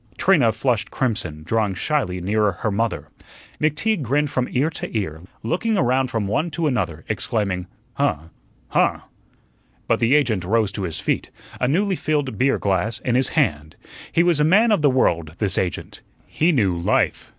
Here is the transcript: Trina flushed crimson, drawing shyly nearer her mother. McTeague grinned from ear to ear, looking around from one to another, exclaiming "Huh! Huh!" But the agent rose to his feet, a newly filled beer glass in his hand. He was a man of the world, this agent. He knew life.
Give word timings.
Trina 0.17 0.51
flushed 0.51 0.89
crimson, 0.89 1.43
drawing 1.43 1.75
shyly 1.75 2.19
nearer 2.19 2.53
her 2.53 2.71
mother. 2.71 3.09
McTeague 3.59 4.01
grinned 4.01 4.31
from 4.31 4.47
ear 4.49 4.71
to 4.71 4.97
ear, 4.97 5.21
looking 5.43 5.77
around 5.77 6.09
from 6.09 6.25
one 6.25 6.49
to 6.49 6.65
another, 6.65 7.05
exclaiming 7.07 7.67
"Huh! 7.93 8.29
Huh!" 8.69 9.01
But 9.87 9.99
the 9.99 10.15
agent 10.15 10.43
rose 10.43 10.71
to 10.71 10.83
his 10.85 10.99
feet, 10.99 11.29
a 11.59 11.67
newly 11.67 11.95
filled 11.95 12.35
beer 12.39 12.57
glass 12.57 12.97
in 13.01 13.13
his 13.13 13.27
hand. 13.37 13.75
He 14.11 14.23
was 14.23 14.39
a 14.39 14.43
man 14.43 14.71
of 14.71 14.81
the 14.81 14.89
world, 14.89 15.35
this 15.37 15.55
agent. 15.55 16.01
He 16.25 16.51
knew 16.51 16.75
life. 16.75 17.29